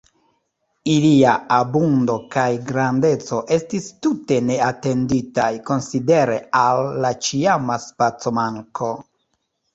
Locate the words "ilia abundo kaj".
0.93-2.45